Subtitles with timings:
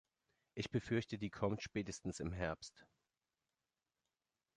[0.55, 2.87] Ich befürchte die kommt spätestens im Herbst.